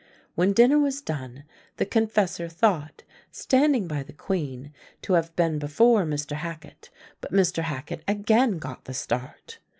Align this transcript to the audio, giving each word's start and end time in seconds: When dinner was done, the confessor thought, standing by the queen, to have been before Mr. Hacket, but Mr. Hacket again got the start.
When 0.33 0.51
dinner 0.53 0.79
was 0.79 0.99
done, 0.99 1.43
the 1.77 1.85
confessor 1.85 2.49
thought, 2.49 3.03
standing 3.29 3.85
by 3.87 4.01
the 4.01 4.13
queen, 4.13 4.73
to 5.03 5.13
have 5.13 5.35
been 5.35 5.59
before 5.59 6.05
Mr. 6.05 6.37
Hacket, 6.37 6.89
but 7.19 7.31
Mr. 7.31 7.61
Hacket 7.61 8.03
again 8.07 8.57
got 8.57 8.85
the 8.85 8.95
start. 8.95 9.59